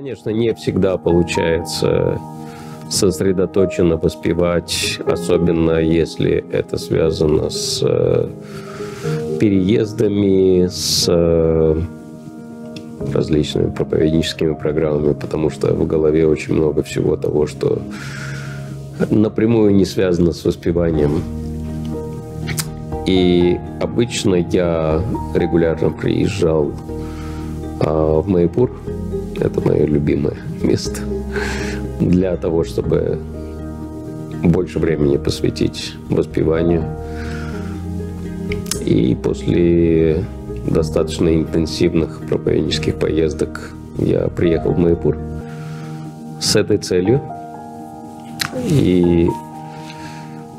Конечно, 0.00 0.30
не 0.30 0.54
всегда 0.54 0.96
получается 0.96 2.18
сосредоточенно 2.88 3.98
воспевать, 3.98 4.98
особенно 5.04 5.72
если 5.72 6.42
это 6.50 6.78
связано 6.78 7.50
с 7.50 7.82
э, 7.82 8.26
переездами, 9.38 10.68
с 10.68 11.04
э, 11.06 11.82
различными 13.12 13.72
проповедническими 13.72 14.54
программами, 14.54 15.12
потому 15.12 15.50
что 15.50 15.74
в 15.74 15.86
голове 15.86 16.26
очень 16.26 16.54
много 16.54 16.82
всего 16.82 17.18
того, 17.18 17.46
что 17.46 17.82
напрямую 19.10 19.74
не 19.74 19.84
связано 19.84 20.32
с 20.32 20.42
воспеванием. 20.46 21.22
И 23.06 23.58
обычно 23.82 24.36
я 24.36 25.04
регулярно 25.34 25.90
приезжал 25.90 26.72
а, 27.80 28.22
в 28.22 28.28
Майпур. 28.28 28.70
Это 29.40 29.60
мое 29.60 29.86
любимое 29.86 30.36
место. 30.62 31.00
Для 31.98 32.36
того, 32.36 32.64
чтобы 32.64 33.18
больше 34.42 34.78
времени 34.78 35.16
посвятить 35.16 35.94
воспеванию. 36.08 36.84
И 38.84 39.16
после 39.22 40.24
достаточно 40.66 41.34
интенсивных 41.34 42.22
проповеднических 42.28 42.96
поездок 42.96 43.72
я 43.98 44.28
приехал 44.28 44.72
в 44.72 44.78
Майпур 44.78 45.16
с 46.40 46.56
этой 46.56 46.78
целью. 46.78 47.20
И 48.68 49.28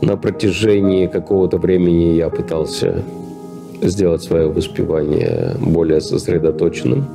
на 0.00 0.16
протяжении 0.16 1.06
какого-то 1.06 1.58
времени 1.58 2.14
я 2.14 2.28
пытался 2.28 3.02
сделать 3.82 4.22
свое 4.22 4.48
воспевание 4.48 5.56
более 5.58 6.00
сосредоточенным, 6.00 7.06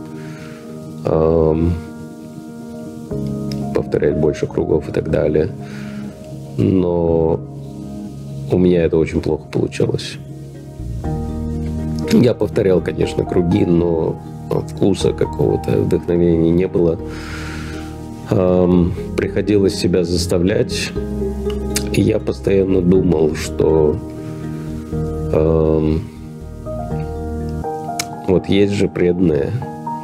повторять 3.74 4.18
больше 4.18 4.48
кругов 4.48 4.90
и 4.90 4.91
так 4.91 5.10
далее. 5.10 5.49
Но 6.58 7.40
у 8.52 8.58
меня 8.58 8.84
это 8.84 8.98
очень 8.98 9.22
плохо 9.22 9.44
получалось. 9.52 10.18
Я 12.14 12.34
повторял, 12.34 12.82
конечно, 12.82 13.24
круги, 13.26 13.66
но 13.66 14.16
вкуса 14.70 15.14
какого-то, 15.14 15.72
вдохновения 15.82 16.52
не 16.52 16.68
было. 16.68 16.98
Приходилось 19.16 19.76
себя 19.76 20.04
заставлять. 20.04 20.92
И 21.94 22.02
я 22.02 22.20
постоянно 22.20 22.82
думал, 22.82 23.36
что 23.36 23.96
вот 28.27 28.49
есть 28.49 28.74
же 28.74 28.88
преданные, 28.88 29.52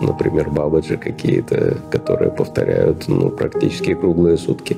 например, 0.04 0.50
бабаджи 0.50 0.98
какие-то, 0.98 1.78
которые 1.92 2.32
повторяют 2.32 3.08
ну, 3.08 3.30
практически 3.30 3.94
круглые 3.94 4.38
сутки. 4.38 4.78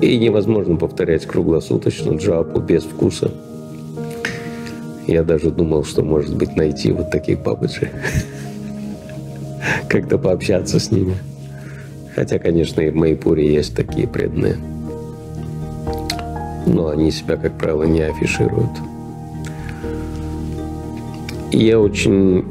И 0.00 0.18
невозможно 0.18 0.76
повторять 0.76 1.26
круглосуточно 1.26 2.16
джапу 2.16 2.60
без 2.60 2.84
вкуса. 2.84 3.30
Я 5.06 5.22
даже 5.24 5.50
думал, 5.50 5.84
что, 5.84 6.02
может 6.02 6.36
быть, 6.36 6.56
найти 6.56 6.92
вот 6.92 7.10
таких 7.10 7.40
бабаджи. 7.40 7.90
Как-то 9.88 10.18
пообщаться 10.18 10.78
с 10.78 10.90
ними. 10.90 11.16
Хотя, 12.14 12.38
конечно, 12.38 12.80
и 12.80 12.90
в 12.90 12.94
Майпуре 12.96 13.52
есть 13.52 13.74
такие 13.74 14.06
преданные. 14.06 14.56
Но 16.66 16.88
они 16.88 17.10
себя, 17.10 17.36
как 17.36 17.58
правило, 17.58 17.84
не 17.84 18.02
афишируют. 18.02 18.70
Я 21.52 21.80
очень 21.80 22.44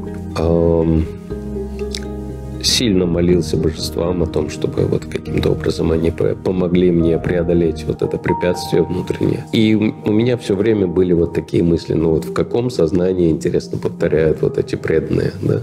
сильно 2.62 3.06
молился 3.06 3.56
божествам 3.56 4.22
о 4.22 4.26
том, 4.26 4.50
чтобы 4.50 4.86
вот 4.86 5.06
каким-то 5.06 5.50
образом 5.50 5.92
они 5.92 6.10
помогли 6.10 6.90
мне 6.90 7.18
преодолеть 7.18 7.84
вот 7.84 8.02
это 8.02 8.18
препятствие 8.18 8.82
внутреннее. 8.82 9.46
И 9.52 9.74
у 9.74 10.12
меня 10.12 10.36
все 10.36 10.54
время 10.54 10.86
были 10.86 11.12
вот 11.12 11.34
такие 11.34 11.62
мысли, 11.62 11.94
ну 11.94 12.10
вот 12.10 12.24
в 12.24 12.32
каком 12.32 12.70
сознании, 12.70 13.30
интересно, 13.30 13.78
повторяют 13.78 14.42
вот 14.42 14.58
эти 14.58 14.76
преданные, 14.76 15.32
да, 15.42 15.60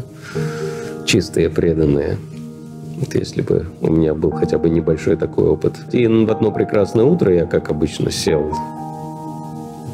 чистые 1.06 1.50
преданные. 1.50 2.18
Вот 3.00 3.14
если 3.14 3.44
бы 3.44 3.68
у 3.82 3.92
меня 3.92 4.14
был 4.16 4.32
хотя 4.32 4.58
бы 4.58 4.70
небольшой 4.70 5.18
такой 5.18 5.46
опыт. 5.46 5.74
И 5.92 6.08
в 6.08 6.32
одно 6.32 6.52
прекрасное 6.52 7.06
утро 7.06 7.32
я, 7.34 7.46
как 7.46 7.70
обычно, 7.70 8.10
сел 8.10 8.52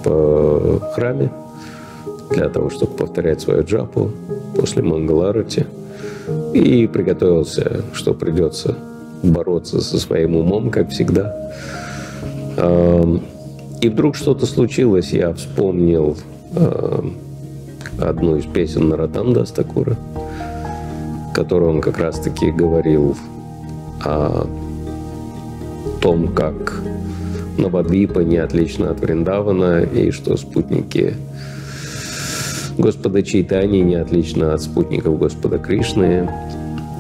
в 0.05 0.79
храме, 0.95 1.29
для 2.31 2.49
того, 2.49 2.69
чтобы 2.69 2.93
повторять 2.93 3.41
свою 3.41 3.63
джапу 3.63 4.11
после 4.57 4.83
Мангаларати. 4.83 5.67
И 6.53 6.87
приготовился, 6.87 7.81
что 7.93 8.13
придется 8.13 8.75
бороться 9.23 9.81
со 9.81 9.97
своим 9.99 10.35
умом, 10.35 10.69
как 10.69 10.89
всегда. 10.89 11.35
И 13.81 13.89
вдруг 13.89 14.15
что-то 14.15 14.45
случилось, 14.45 15.11
я 15.11 15.33
вспомнил 15.33 16.15
одну 17.99 18.37
из 18.37 18.45
песен 18.45 18.89
Наратанда 18.89 19.41
Астакура, 19.41 19.97
в 21.29 21.33
которой 21.33 21.69
он 21.69 21.81
как 21.81 21.97
раз-таки 21.97 22.51
говорил 22.51 23.17
о 24.03 24.47
том, 26.01 26.27
как 26.29 26.81
Навадвипа 27.57 28.19
не 28.19 28.37
отлично 28.37 28.91
от 28.91 28.99
Вриндавана, 28.99 29.81
и 29.83 30.11
что 30.11 30.37
спутники 30.37 31.13
Господа 32.77 33.21
Чайтани 33.21 33.79
не 33.79 33.95
отлично 33.95 34.53
от 34.53 34.61
спутников 34.61 35.19
Господа 35.19 35.59
Кришны. 35.59 36.29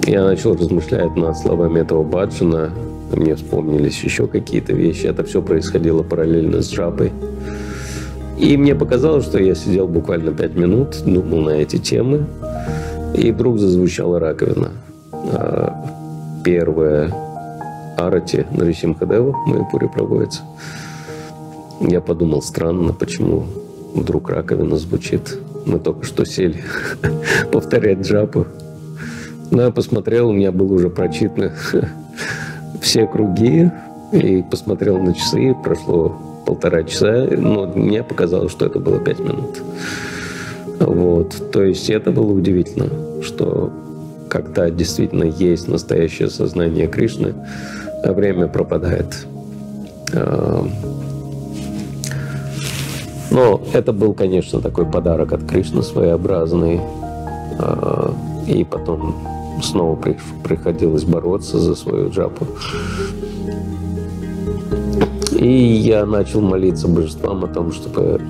Я 0.05 0.23
начал 0.23 0.53
размышлять 0.53 1.15
над 1.15 1.35
словами 1.37 1.79
этого 1.79 2.03
баджана. 2.03 2.71
Мне 3.11 3.35
вспомнились 3.35 4.03
еще 4.03 4.27
какие-то 4.27 4.73
вещи. 4.73 5.07
Это 5.07 5.23
все 5.23 5.41
происходило 5.41 6.03
параллельно 6.03 6.61
с 6.61 6.71
джапой. 6.71 7.11
И 8.37 8.55
мне 8.57 8.75
показалось, 8.75 9.25
что 9.25 9.41
я 9.41 9.55
сидел 9.55 9.87
буквально 9.87 10.31
пять 10.31 10.55
минут, 10.55 11.01
думал 11.05 11.41
на 11.41 11.51
эти 11.51 11.77
темы, 11.77 12.25
и 13.15 13.31
вдруг 13.31 13.57
зазвучала 13.59 14.19
раковина. 14.19 14.71
А, 15.11 15.85
первая 16.43 17.13
арати 17.97 18.45
на 18.51 18.63
Рисимхадева 18.63 19.31
в 19.31 19.47
Майпуре 19.47 19.87
проводится. 19.87 20.41
Я 21.79 22.01
подумал, 22.01 22.41
странно, 22.41 22.93
почему 22.93 23.45
вдруг 23.95 24.29
раковина 24.29 24.77
звучит 24.77 25.39
мы 25.65 25.79
только 25.79 26.05
что 26.05 26.25
сели 26.25 26.63
повторять 27.51 27.99
джапу. 27.99 28.47
Но 29.51 29.63
я 29.63 29.71
посмотрел, 29.71 30.29
у 30.29 30.33
меня 30.33 30.51
было 30.51 30.73
уже 30.73 30.89
прочитано 30.89 31.53
все 32.81 33.07
круги, 33.07 33.71
и 34.11 34.43
посмотрел 34.49 34.99
на 34.99 35.13
часы, 35.13 35.55
прошло 35.63 36.15
полтора 36.45 36.83
часа, 36.83 37.27
но 37.31 37.67
мне 37.67 38.03
показалось, 38.03 38.51
что 38.51 38.65
это 38.65 38.79
было 38.79 38.99
пять 38.99 39.19
минут. 39.19 39.61
Вот. 40.79 41.51
То 41.51 41.63
есть 41.63 41.89
это 41.89 42.11
было 42.11 42.31
удивительно, 42.31 43.21
что 43.23 43.71
когда 44.29 44.69
действительно 44.69 45.23
есть 45.23 45.67
настоящее 45.67 46.29
сознание 46.29 46.87
Кришны, 46.87 47.33
время 48.03 48.47
пропадает. 48.47 49.25
Но 53.33 53.59
это 53.73 53.91
был, 53.93 54.13
конечно, 54.13 54.61
такой 54.61 54.85
подарок 54.85 55.33
от 55.33 55.43
Кришны 55.43 55.81
своеобразный. 55.81 56.79
А, 57.57 58.13
и 58.47 58.63
потом 58.63 59.15
снова 59.61 59.99
приходилось 60.43 61.03
бороться 61.03 61.59
за 61.59 61.73
свою 61.75 62.11
джапу. 62.11 62.45
И 65.31 65.51
я 65.51 66.05
начал 66.05 66.41
молиться 66.41 66.87
божествам 66.87 67.43
о 67.43 67.47
том, 67.47 67.71
чтобы 67.71 68.21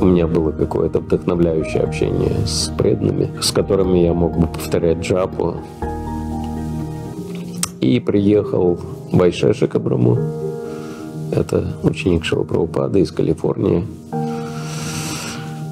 у 0.00 0.04
меня 0.04 0.26
было 0.26 0.52
какое-то 0.52 1.00
вдохновляющее 1.00 1.82
общение 1.82 2.46
с 2.46 2.70
преданными, 2.76 3.30
с 3.40 3.52
которыми 3.52 4.00
я 4.00 4.12
мог 4.12 4.38
бы 4.38 4.46
повторять 4.46 4.98
джапу. 4.98 5.56
И 7.80 8.00
приехал 8.00 8.78
Байшеша 9.12 9.66
Кабраму. 9.66 10.18
Это 11.32 11.72
ученик 11.82 12.24
Шилапрабхупады 12.24 13.00
из 13.00 13.10
Калифорнии 13.10 13.86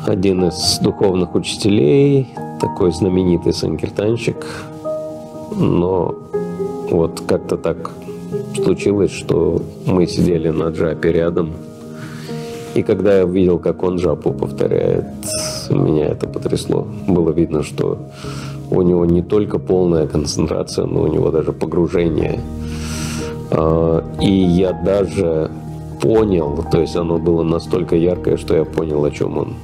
один 0.06 0.44
из 0.44 0.78
духовных 0.78 1.34
учителей, 1.34 2.28
такой 2.60 2.92
знаменитый 2.92 3.52
санкиртанщик, 3.52 4.46
но 5.56 6.14
вот 6.90 7.22
как-то 7.26 7.56
так 7.56 7.92
случилось, 8.54 9.12
что 9.12 9.62
мы 9.86 10.06
сидели 10.06 10.48
на 10.48 10.68
джапе 10.68 11.12
рядом, 11.12 11.52
и 12.74 12.82
когда 12.82 13.18
я 13.18 13.26
увидел, 13.26 13.58
как 13.58 13.82
он 13.82 13.96
джапу 13.96 14.32
повторяет, 14.32 15.04
меня 15.68 16.06
это 16.06 16.26
потрясло. 16.28 16.86
Было 17.06 17.30
видно, 17.30 17.62
что 17.62 17.98
у 18.70 18.82
него 18.82 19.04
не 19.04 19.22
только 19.22 19.58
полная 19.58 20.06
концентрация, 20.06 20.86
но 20.86 21.02
у 21.02 21.06
него 21.08 21.30
даже 21.30 21.52
погружение. 21.52 22.40
А, 23.50 24.04
и 24.20 24.30
я 24.30 24.72
даже 24.72 25.50
понял, 26.00 26.64
то 26.70 26.80
есть 26.80 26.96
оно 26.96 27.18
было 27.18 27.42
настолько 27.42 27.96
яркое, 27.96 28.36
что 28.36 28.56
я 28.56 28.64
понял, 28.64 29.04
о 29.04 29.10
чем 29.10 29.36
он 29.36 29.54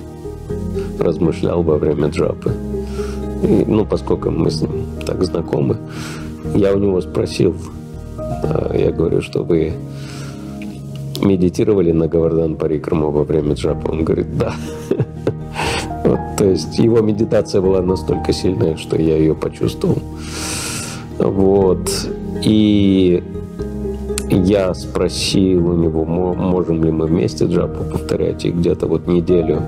размышлял 0.99 1.63
во 1.63 1.79
время 1.79 2.09
джапы. 2.09 2.53
И, 3.43 3.65
ну, 3.67 3.85
поскольку 3.85 4.31
мы 4.31 4.51
с 4.51 4.63
ним 4.63 4.71
так 5.05 5.23
знакомы, 5.25 5.77
я 6.55 6.75
у 6.75 6.79
него 6.79 7.01
спросил, 7.01 7.55
я 8.75 8.91
говорю, 8.91 9.21
что 9.21 9.43
вы 9.43 9.73
медитировали 11.23 11.93
на 11.93 12.09
Гавардан 12.09 12.57
Парикраму 12.57 13.11
во 13.11 13.25
время 13.25 13.55
джапа? 13.55 13.91
Он 13.91 14.05
говорит, 14.05 14.37
да. 14.39 14.55
Вот, 16.05 16.21
то 16.39 16.45
есть 16.45 16.79
его 16.79 17.01
медитация 17.01 17.61
была 17.61 17.83
настолько 17.83 18.33
сильная, 18.33 18.77
что 18.77 18.97
я 18.97 19.17
ее 19.17 19.35
почувствовал. 19.35 19.99
Вот. 21.19 21.91
И 22.45 23.25
я 24.31 24.73
спросил 24.75 25.69
у 25.69 25.75
него, 25.75 26.05
можем 26.05 26.85
ли 26.85 26.93
мы 26.93 27.07
вместе 27.07 27.47
джапу 27.47 27.83
повторять, 27.91 28.45
и 28.45 28.51
где-то 28.51 28.87
вот 28.87 29.09
неделю 29.09 29.63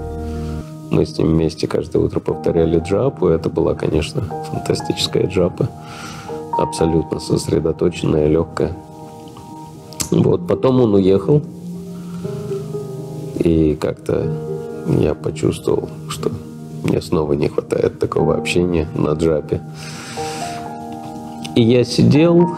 мы 0.90 1.05
с 1.05 1.19
ним 1.19 1.29
вместе 1.29 1.67
каждое 1.67 1.99
утро 1.99 2.20
повторяли 2.20 2.79
джапу. 2.79 3.29
Это 3.29 3.50
была, 3.50 3.75
конечно, 3.75 4.23
фантастическая 4.50 5.26
джапа. 5.26 5.69
Абсолютно 6.56 7.20
сосредоточенная, 7.20 8.26
легкая. 8.26 8.73
Вот, 10.11 10.46
потом 10.46 10.81
он 10.81 10.94
уехал. 10.94 11.43
И 13.38 13.76
как-то 13.76 14.35
я 14.99 15.14
почувствовал, 15.14 15.88
что 16.08 16.31
мне 16.82 17.00
снова 17.02 17.35
не 17.35 17.49
хватает 17.49 17.99
такого 17.99 18.37
общения 18.37 18.88
на 18.94 19.12
джапе. 19.12 19.61
И 21.55 21.62
я 21.62 21.85
сидел, 21.85 22.56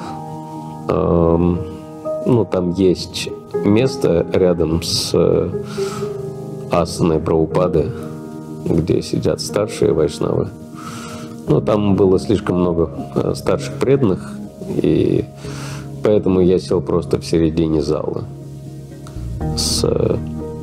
эм, 0.88 1.58
ну, 2.26 2.44
там 2.44 2.72
есть 2.72 3.28
место 3.64 4.26
рядом 4.32 4.82
с 4.82 5.10
э, 5.14 5.50
асаной 6.70 7.18
Праупады, 7.18 7.90
где 8.64 9.02
сидят 9.02 9.40
старшие 9.40 9.92
вайшнавы. 9.92 10.48
Но 11.48 11.60
там 11.60 11.96
было 11.96 12.18
слишком 12.18 12.60
много 12.60 12.90
э, 13.14 13.32
старших 13.34 13.74
преданных, 13.78 14.34
и 14.68 15.24
поэтому 16.04 16.40
я 16.40 16.58
сел 16.58 16.80
просто 16.80 17.18
в 17.18 17.24
середине 17.24 17.82
зала 17.82 18.24
с 19.56 19.84
э, 19.84 20.16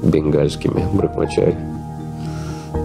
бенгальскими 0.04 0.86
брахмачари. 0.94 1.58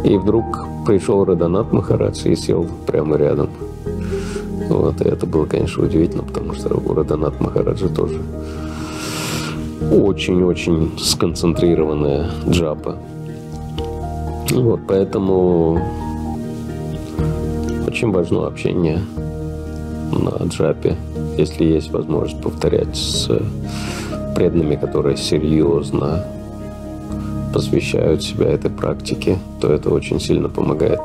И 0.04 0.16
вдруг 0.16 0.66
пришел 0.86 1.24
Раданат 1.24 1.72
Махарадж 1.72 2.26
и 2.26 2.34
сел 2.34 2.66
прямо 2.86 3.16
рядом. 3.16 3.50
Вот, 4.68 5.00
и 5.00 5.04
это 5.04 5.26
было, 5.26 5.44
конечно, 5.44 5.84
удивительно, 5.84 6.22
потому 6.22 6.54
что 6.54 6.74
у 6.74 6.94
Раданат 6.94 7.40
Махараджа 7.40 7.88
тоже 7.88 8.20
очень-очень 9.92 10.98
сконцентрированная 10.98 12.30
джапа. 12.48 12.96
Вот, 14.50 14.80
поэтому 14.86 15.80
очень 17.86 18.10
важно 18.10 18.46
общение 18.46 19.00
на 20.12 20.46
джапе, 20.46 20.96
если 21.38 21.64
есть 21.64 21.90
возможность 21.90 22.40
повторять 22.42 22.96
с 22.96 23.30
преданными, 24.34 24.76
которые 24.76 25.16
серьезно 25.16 26.24
посвящают 27.52 28.22
себя 28.22 28.46
этой 28.48 28.70
практике, 28.70 29.38
то 29.60 29.72
это 29.72 29.90
очень 29.90 30.20
сильно 30.20 30.48
помогает 30.48 31.00